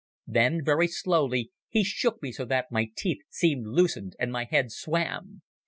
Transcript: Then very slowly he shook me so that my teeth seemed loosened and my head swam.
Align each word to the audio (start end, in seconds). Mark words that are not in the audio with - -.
Then 0.25 0.65
very 0.65 0.87
slowly 0.87 1.51
he 1.69 1.83
shook 1.83 2.23
me 2.23 2.31
so 2.31 2.43
that 2.45 2.71
my 2.71 2.89
teeth 2.97 3.19
seemed 3.29 3.67
loosened 3.67 4.15
and 4.17 4.31
my 4.31 4.45
head 4.45 4.71
swam. 4.71 5.43